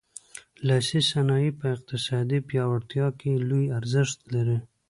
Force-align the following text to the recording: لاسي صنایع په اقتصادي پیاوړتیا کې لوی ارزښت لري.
لاسي 0.67 0.99
صنایع 1.11 1.51
په 1.59 1.65
اقتصادي 1.75 2.39
پیاوړتیا 2.47 3.07
کې 3.19 3.31
لوی 3.49 3.65
ارزښت 3.79 4.19
لري. 4.33 4.57